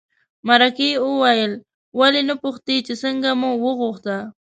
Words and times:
مرکې 0.47 0.89
وویل 1.07 1.53
ولې 1.99 2.21
نه 2.29 2.35
پوښتې 2.43 2.75
چې 2.85 2.93
څنګه 3.03 3.29
مو 3.39 3.51
وغوښته. 3.63 4.17